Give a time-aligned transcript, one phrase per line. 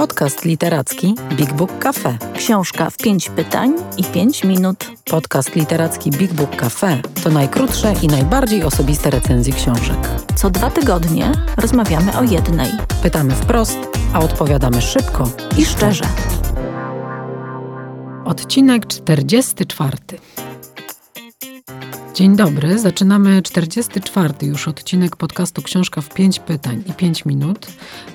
[0.00, 2.18] Podcast literacki Big Book Cafe.
[2.36, 4.90] Książka w pięć pytań i pięć minut.
[5.10, 10.08] Podcast literacki Big Book Cafe to najkrótsze i najbardziej osobiste recenzje książek.
[10.34, 12.70] Co dwa tygodnie rozmawiamy o jednej.
[13.02, 13.78] Pytamy wprost,
[14.12, 16.04] a odpowiadamy szybko I szczerze.
[18.24, 19.96] Odcinek 44.
[22.14, 27.66] Dzień dobry, zaczynamy 44 już odcinek podcastu Książka w 5 pytań i 5 minut.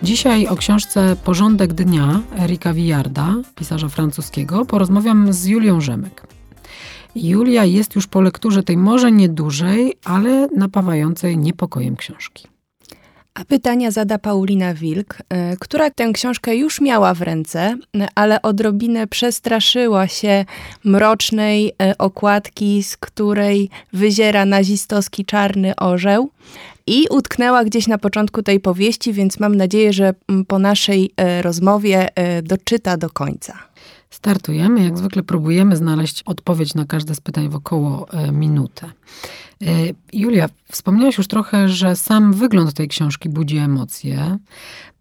[0.03, 6.27] Dzisiaj o książce Porządek Dnia Erika Wiarda, pisarza francuskiego, porozmawiam z Julią Rzemek.
[7.15, 12.54] Julia jest już po lekturze tej może niedużej, ale napawającej niepokojem książki.
[13.35, 17.77] A pytania zada Paulina Wilk, e, która tę książkę już miała w ręce,
[18.15, 20.45] ale odrobinę przestraszyła się
[20.83, 26.29] mrocznej e, okładki, z której wyziera nazistowski czarny orzeł
[26.87, 30.13] i utknęła gdzieś na początku tej powieści, więc mam nadzieję, że
[30.47, 32.09] po naszej e, rozmowie
[32.43, 33.53] doczyta do końca.
[34.15, 34.83] Startujemy.
[34.83, 38.91] Jak zwykle próbujemy znaleźć odpowiedź na każde z pytań w około minutę.
[39.61, 39.67] E,
[40.13, 44.37] Julia, wspomniałaś już trochę, że sam wygląd tej książki budzi emocje.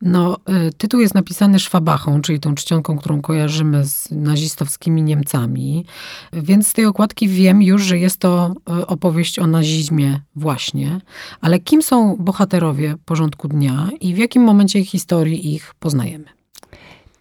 [0.03, 5.85] No, e, tytuł jest napisany szwabachą, czyli tą czcionką, którą kojarzymy z nazistowskimi Niemcami,
[6.33, 11.01] więc z tej okładki wiem już, że jest to e, opowieść o nazizmie właśnie.
[11.41, 16.44] Ale kim są bohaterowie porządku dnia i w jakim momencie historii ich poznajemy?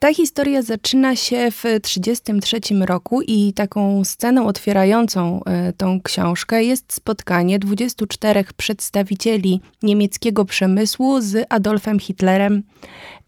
[0.04, 6.94] Ta historia zaczyna się w 1933 roku i taką sceną otwierającą e, tą książkę jest
[6.94, 12.64] spotkanie 24 przedstawicieli niemieckiego przemysłu z Adolfem Hitlerem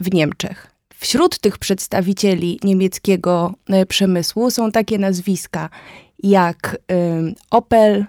[0.01, 0.71] w Niemczech.
[0.95, 5.69] Wśród tych przedstawicieli niemieckiego e, przemysłu są takie nazwiska
[6.23, 6.77] jak
[7.51, 8.05] Opel,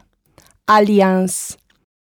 [0.66, 1.56] Allianz,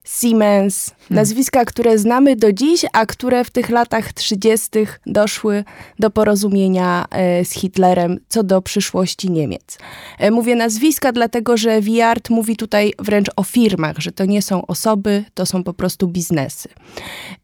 [0.03, 1.15] Siemens, hmm.
[1.15, 4.69] nazwiska, które znamy do dziś, a które w tych latach 30.
[5.05, 5.63] doszły
[5.99, 9.77] do porozumienia e, z Hitlerem co do przyszłości Niemiec.
[10.19, 14.65] E, mówię nazwiska, dlatego że Wiart mówi tutaj wręcz o firmach, że to nie są
[14.65, 16.69] osoby, to są po prostu biznesy.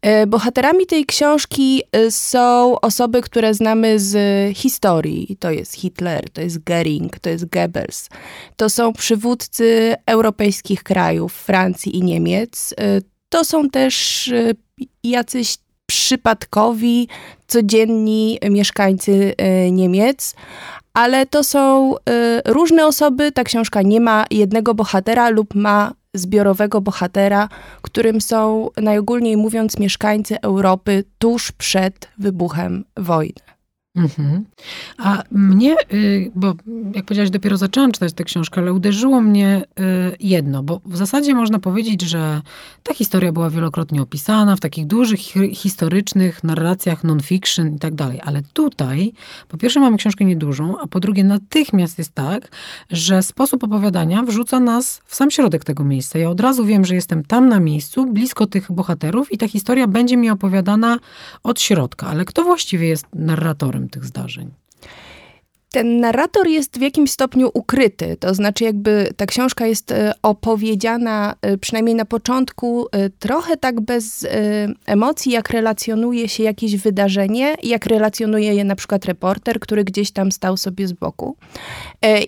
[0.02, 4.16] E, bohaterami tej książki są osoby, które znamy z
[4.56, 5.36] historii.
[5.40, 8.08] To jest Hitler, to jest Goering, to jest Goebbels.
[8.56, 14.54] To są przywódcy europejskich krajów, Francji i Niemiec Y, to są też y,
[15.04, 17.08] jacyś przypadkowi,
[17.46, 19.34] codzienni mieszkańcy
[19.66, 20.34] y, Niemiec,
[20.94, 21.94] ale to są
[22.44, 23.32] różne osoby.
[23.32, 27.48] Ta książka nie ma jednego bohatera lub ma zbiorowego bohatera,
[27.82, 33.57] którym są najogólniej mówiąc mieszkańcy Europy tuż przed wybuchem wojny.
[33.98, 34.44] Mhm.
[34.98, 36.54] A mnie, y, bo
[36.94, 39.82] jak powiedziałaś, dopiero zaczęłam czytać tę książkę, ale uderzyło mnie y,
[40.20, 42.42] jedno, bo w zasadzie można powiedzieć, że
[42.82, 45.20] ta historia była wielokrotnie opisana w takich dużych,
[45.52, 49.12] historycznych narracjach non-fiction i tak dalej, ale tutaj
[49.48, 52.48] po pierwsze mamy książkę niedużą, a po drugie natychmiast jest tak,
[52.90, 56.18] że sposób opowiadania wrzuca nas w sam środek tego miejsca.
[56.18, 59.86] Ja od razu wiem, że jestem tam na miejscu, blisko tych bohaterów i ta historia
[59.86, 60.98] będzie mi opowiadana
[61.42, 64.50] od środka, ale kto właściwie jest narratorem tych zdarzeń?
[65.72, 71.34] Ten narrator jest w jakimś stopniu ukryty, to znaczy jakby ta książka jest e, opowiedziana
[71.42, 74.26] e, przynajmniej na początku e, trochę tak bez
[74.86, 80.32] emocji, jak relacjonuje się jakieś wydarzenie, jak relacjonuje je na przykład reporter, który gdzieś tam
[80.32, 81.36] stał sobie z boku.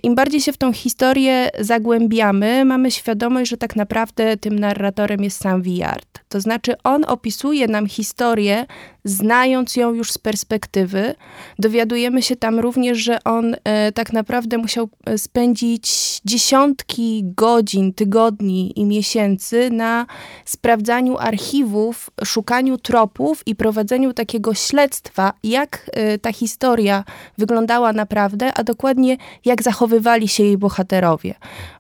[0.03, 5.41] Im bardziej się w tą historię zagłębiamy, mamy świadomość, że tak naprawdę tym narratorem jest
[5.41, 6.21] sam Wiard.
[6.29, 8.67] To znaczy on opisuje nam historię,
[9.05, 11.15] znając ją już z perspektywy.
[11.59, 18.73] Dowiadujemy się tam również, że on e, tak naprawdę musiał e, spędzić dziesiątki godzin, tygodni
[18.81, 20.07] i miesięcy na
[20.45, 27.05] sprawdzaniu archiwów, szukaniu tropów i prowadzeniu takiego śledztwa, jak e, ta historia
[27.39, 31.35] wyglądała naprawdę, a dokładnie jak zachowywali się jej bohaterowie.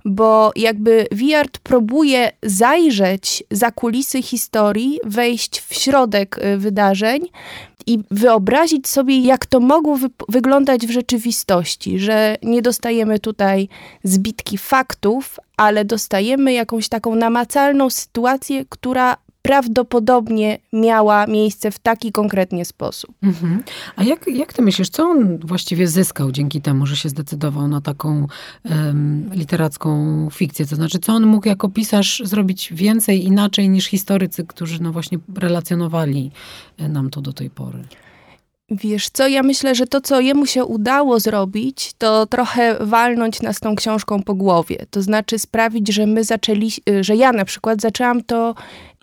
[0.05, 6.59] Bo jakby Wiart próbuje zajrzeć za kulisy historii, wejść w środek e,
[7.11, 7.31] wydarzeń,
[7.87, 13.69] i wyobrazić sobie, jak to mogło wy wyglądać w rzeczywistości, że nie dostajemy tutaj
[14.05, 19.17] zbitki faktów, ale dostajemy jakąś taką namacalną sytuację, która
[19.51, 23.15] prawdopodobnie miała miejsce w taki konkretnie sposób.
[23.23, 23.63] Mhm.
[23.97, 27.81] A jak, jak ty myślisz, co on właściwie zyskał dzięki temu, że się zdecydował na
[27.81, 28.27] taką
[28.65, 30.67] um, literacką fikcję?
[30.67, 35.19] To znaczy, co on mógł jako pisarz zrobić więcej, inaczej niż historycy, którzy no właśnie
[35.37, 36.31] relacjonowali
[36.79, 37.85] e, nam to do tej pory?
[38.71, 43.61] Wiesz co, ja myślę, że to, co jemu się udało zrobić, to trochę walnąć nas
[43.61, 44.87] tą książką po głowie.
[44.91, 46.71] To znaczy sprawić, że my zaczęli,
[47.01, 48.55] że ja na przykład zaczęłam to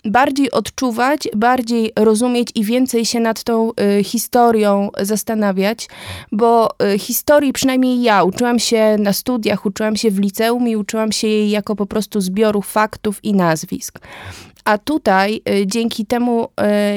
[0.07, 5.87] bardziej odczuwać, bardziej rozumieć i więcej się nad tą y, historią zastanawiać,
[6.31, 11.11] bo y, historii przynajmniej ja uczyłam się na studiach, uczyłam się w liceum i uczyłam
[11.11, 13.99] się jej jako po prostu zbioru faktów i nazwisk.
[14.67, 16.47] A tutaj y, dzięki temu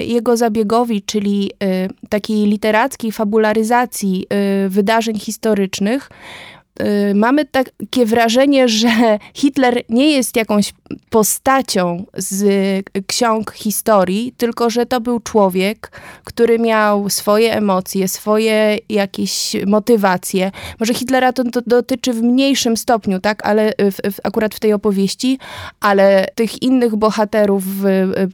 [0.01, 4.27] y, jego zabiegowi, czyli y, takiej literackiej fabularyzacji
[4.69, 6.11] wydarzeń historycznych,
[7.15, 10.73] mamy takie wrażenie, że Hitler nie jest jakąś
[11.11, 12.45] postacią z
[13.07, 20.51] ksiąg historii, tylko że to był człowiek, który miał swoje emocje, swoje jakieś motywacje.
[20.81, 24.73] Może Hitlera to, to dotyczy w mniejszym stopniu, tak, ale w, w, akurat w tej
[24.73, 25.39] opowieści,
[25.81, 27.65] ale tych innych bohaterów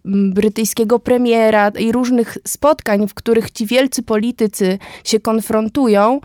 [0.05, 6.21] brytyjskiego premiera i różnych spotkań, w których ci wielcy politycy się konfrontują,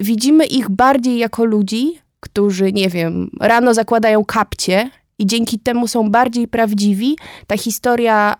[0.00, 6.10] widzimy ich bardziej jako ludzi, którzy, nie wiem, rano zakładają kapcie i dzięki temu są
[6.10, 7.16] bardziej prawdziwi.
[7.46, 8.36] Ta historia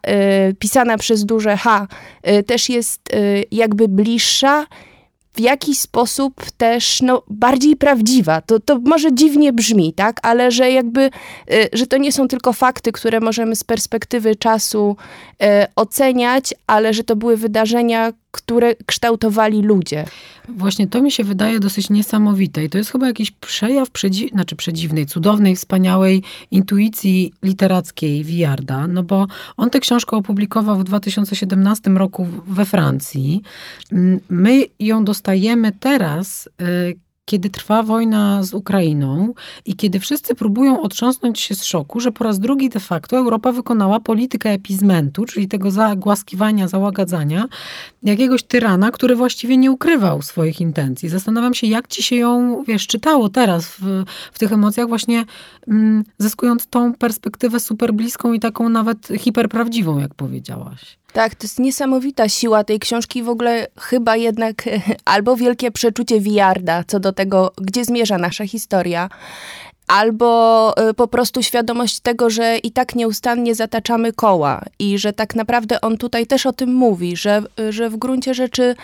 [0.51, 1.87] y, pisana przez duże H
[2.29, 4.67] y, też jest y, jakby bliższa
[5.35, 8.41] w jakiś sposób też no, bardziej prawdziwa.
[8.41, 10.21] To, to może dziwnie brzmi, tak?
[10.23, 11.11] Ale że jakby,
[11.73, 14.97] że to nie są tylko fakty, które możemy z perspektywy czasu
[15.77, 20.05] oceniać, ale że to były wydarzenia, które kształtowali ludzie.
[20.49, 24.57] Właśnie to mi się wydaje dosyć niesamowite i to jest chyba jakiś przejaw, przedzi znaczy
[24.57, 29.27] przedziwnej, cudownej, wspaniałej intuicji literackiej Wiarda, no bo
[29.57, 33.43] on tę książkę opublikował w 2017 roku we Francji.
[34.29, 39.35] My ją dostajemy teraz, y, kiedy trwa wojna z Ukrainą
[39.65, 43.53] i kiedy wszyscy próbują otrząsnąć się z szoku, że po raz drugi de facto Europa
[43.53, 47.49] wykonała politykę epizmentu, czyli tego zagłaskiwania, załagadzania
[48.03, 51.09] jakiegoś tyrana, który właściwie nie ukrywał swoich intencji.
[51.09, 55.25] Zastanawiam się, jak ci się ją, wiesz, czytało teraz w, w tych emocjach, właśnie
[55.69, 61.02] mm, zyskując tą perspektywę super bliską i taką nawet hiperprawdziwą, jak powiedziałaś.
[61.13, 63.23] Tak, to jest niesamowita siła tej książki.
[63.23, 64.63] W ogóle chyba jednak
[65.05, 69.09] albo wielkie przeczucie Wiarda co do tego, gdzie zmierza nasza historia,
[69.87, 75.35] albo y, po prostu świadomość tego, że i tak nieustannie zataczamy koła i że tak
[75.35, 78.75] naprawdę on tutaj też o tym mówi, że, y, że w gruncie rzeczy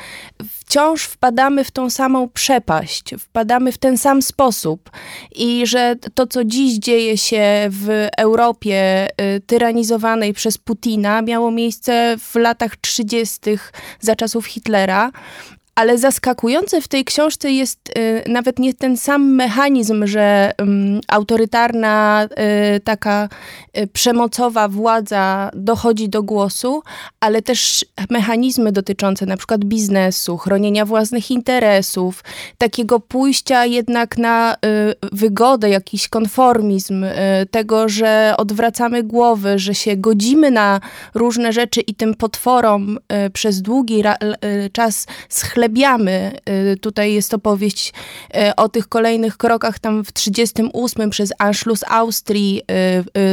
[0.50, 4.90] wciąż wpadamy w tą samą przepaść, wpadamy w ten sam sposób
[5.34, 12.16] i że to, co dziś dzieje się w Europie y, tyranizowanej przez Putina, miało miejsce
[12.18, 13.40] w latach 30.
[14.00, 15.10] za czasów Hitlera,
[15.78, 20.64] ale zaskakujące w tej książce jest y, nawet nie ten sam mechanizm, że y,
[21.08, 22.28] autorytarna,
[22.76, 23.28] y, taka
[23.78, 26.82] y, przemocowa władza dochodzi do głosu,
[27.20, 32.24] ale też mechanizmy dotyczące na przykład biznesu, chronienia własnych interesów,
[32.58, 34.58] takiego pójścia jednak na y,
[35.12, 37.10] wygodę, jakiś konformizm, y,
[37.50, 40.80] tego, że odwracamy głowy, że się godzimy na
[41.14, 42.98] różne rzeczy i tym potworom
[43.32, 44.02] przez długi
[44.72, 46.32] czas schlebimy zgłębiamy.
[46.72, 47.92] Y, tutaj jest opowieść
[48.36, 52.62] y, o tych kolejnych krokach tam w 38 przez Anschluss Austrii,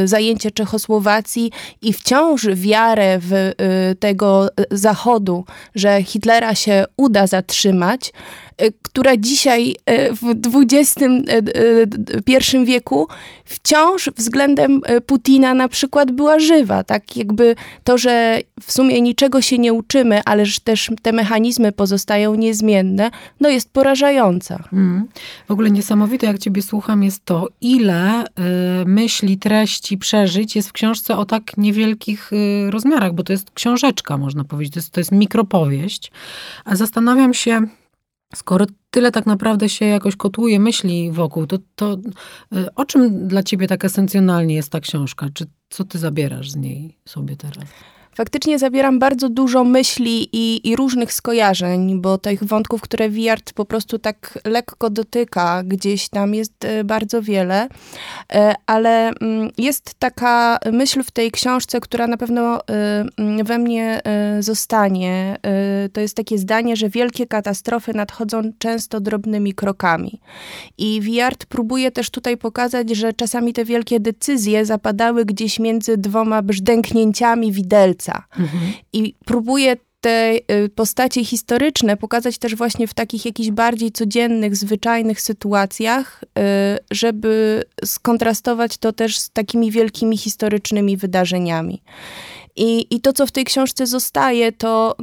[0.02, 1.52] y, zajęcie Czechosłowacji
[1.82, 3.52] i wciąż wiarę w
[4.00, 5.44] tego zachodu,
[5.74, 8.12] że Hitlera się uda zatrzymać.
[8.58, 13.08] E, która dzisiaj e, w XXI e, wieku
[13.44, 16.84] wciąż względem Putina na przykład była żywa.
[16.84, 17.54] Tak jakby
[17.84, 23.10] to, że w sumie niczego się nie uczymy, ale że też te mechanizmy pozostają niezmienne,
[23.40, 24.64] no jest porażająca.
[24.72, 25.08] Mm.
[25.48, 28.26] W ogóle niesamowite, jak ciebie słucham, jest to, ile y,
[28.86, 34.18] myśli, treści, przeżyć jest w książce o tak niewielkich y, rozmiarach, bo to jest książeczka,
[34.18, 36.12] można powiedzieć, to jest, to jest mikropowieść.
[36.64, 37.60] A zastanawiam się,
[38.36, 41.96] Skoro tyle tak naprawdę się jakoś kotłuje myśli wokół, to, to
[42.56, 45.26] y, o czym dla ciebie tak esencjonalnie jest ta książka?
[45.34, 47.68] Czy co ty zabierasz z niej sobie teraz?
[48.16, 53.64] Faktycznie zabieram bardzo dużo myśli i, i, różnych skojarzeń, bo tych wątków, które Wiart po
[53.64, 57.68] prostu tak lekko dotyka, gdzieś tam jest e, bardzo wiele,
[58.32, 63.58] e, ale mm, jest taka myśl w tej książce, która na pewno e, mm, we
[63.58, 64.00] mnie
[64.40, 65.36] zostanie.
[65.92, 70.20] To jest takie zdanie, że wielkie katastrofy nadchodzą często drobnymi krokami.
[70.78, 76.42] I Wiart próbuje też tutaj pokazać, że czasami te wielkie decyzje zapadały gdzieś między dwoma
[76.42, 78.05] brzdęknięciami widelca
[78.38, 78.72] Mhm.
[78.92, 85.20] I próbuję te y, postacie historyczne pokazać też właśnie w takich jakichś bardziej codziennych, zwyczajnych
[85.20, 91.82] sytuacjach, y, żeby skontrastować to też z takimi wielkimi historycznymi wydarzeniami.
[92.56, 94.96] I, I to, co w tej książce zostaje, to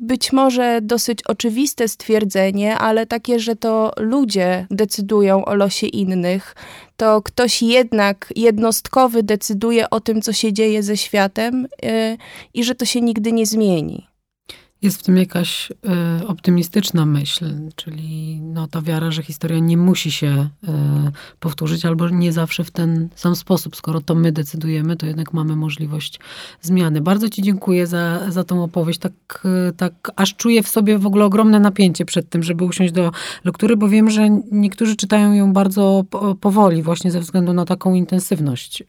[0.00, 6.54] być może dosyć oczywiste stwierdzenie, ale takie, że to ludzie decydują o losie innych,
[6.96, 12.16] to ktoś jednak jednostkowy decyduje o tym, co się dzieje ze światem yy,
[12.54, 14.13] i że to się nigdy nie zmieni.
[14.84, 17.44] Jest w tym jakaś y, optymistyczna myśl,
[17.76, 20.68] czyli no, ta wiara, że historia nie musi się y,
[21.40, 23.76] powtórzyć albo nie zawsze w ten sam sposób.
[23.76, 26.20] Skoro to my decydujemy, to jednak mamy możliwość
[26.60, 27.00] zmiany.
[27.00, 28.98] Bardzo Ci dziękuję za, za tą opowieść.
[28.98, 29.12] Tak,
[29.68, 33.12] y, tak aż czuję w sobie w ogóle ogromne napięcie przed tym, żeby usiąść do
[33.44, 36.04] lektury, bo wiem, że niektórzy czytają ją bardzo
[36.40, 38.84] powoli, właśnie ze względu na taką intensywność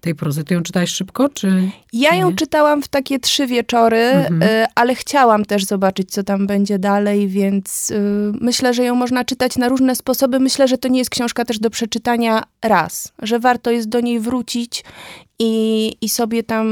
[0.00, 0.44] tej prozy.
[0.44, 2.36] Ty ją czytałeś szybko, czy Ja ją nie?
[2.36, 4.66] czytałam w takie trzy wieczory, mhm.
[4.74, 9.56] ale chciałam też zobaczyć, co tam będzie dalej, więc yy, myślę, że ją można czytać
[9.56, 10.40] na różne sposoby.
[10.40, 14.20] Myślę, że to nie jest książka też do przeczytania raz, że warto jest do niej
[14.20, 14.84] wrócić
[15.38, 16.66] i, i sobie tam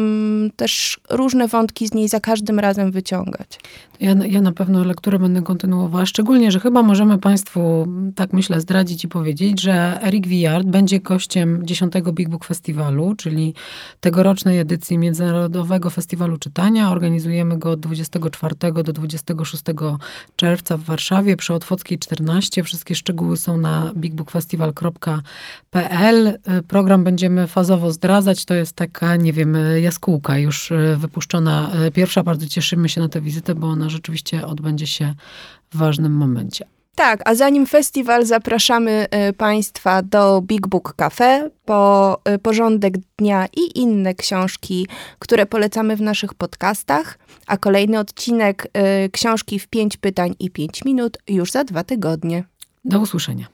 [0.57, 3.61] też różne wątki z niej za każdym razem wyciągać.
[4.01, 9.05] Ja, ja na pewno lekturę będę kontynuowała, szczególnie, że chyba możemy Państwu, tak myślę, zdradzić
[9.05, 13.55] i powiedzieć, że Eric Villard będzie gościem 10 Big Book Festiwalu, czyli
[14.01, 16.91] tegorocznej edycji Międzynarodowego Festiwalu Czytania.
[16.91, 18.55] Organizujemy go od 24
[18.85, 19.65] do 26
[20.37, 22.63] czerwca w Warszawie przy Otwockiej 14.
[22.63, 26.39] Wszystkie szczegóły są na bigbookfestival.pl.
[26.69, 28.45] Program będziemy fazowo zdradzać.
[28.45, 32.23] To jest taka, nie wiem, jaskółka już wypuszczona pierwsza.
[32.23, 35.15] Bardzo cieszymy się na tę wizytę, bo ona rzeczywiście odbędzie się
[35.73, 36.67] w ważnym momencie.
[36.95, 43.79] Tak, a zanim festiwal zapraszamy y, Państwa do Big Book Cafe po porządek dnia i
[43.79, 44.87] inne książki,
[45.19, 48.69] które polecamy w naszych podcastach, a kolejny odcinek
[49.13, 52.45] książki w 5 pytań i 5 minut już za dwa tygodnie.
[52.85, 53.54] Do usłyszenia.